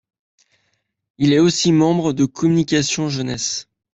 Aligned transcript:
Il 1.19 1.31
est 1.31 1.37
aussi 1.37 1.71
membre 1.71 2.11
de 2.11 2.25
Communication-jeunesse. 2.25 3.69